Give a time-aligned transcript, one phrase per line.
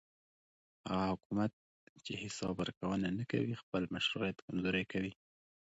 [0.89, 1.51] هغه حکومت
[2.05, 5.13] چې حساب ورکوونه نه کوي خپل مشروعیت کمزوری کوي